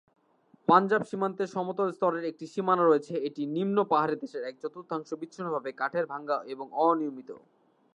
[0.67, 6.05] পাঞ্জাব সীমান্তে সমতল স্তরের একটি সীমানা রয়েছে, এটি নিম্ন পাহাড়ী দেশের এক চতুর্থাংশ বিচ্ছিন্নভাবে কাঠের,
[6.11, 7.29] ভাঙ্গা এবং অনিয়মিত।